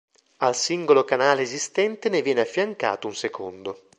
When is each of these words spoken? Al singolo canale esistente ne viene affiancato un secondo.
Al 0.37 0.55
singolo 0.55 1.03
canale 1.05 1.43
esistente 1.43 2.09
ne 2.09 2.23
viene 2.23 2.41
affiancato 2.41 3.05
un 3.05 3.13
secondo. 3.13 3.83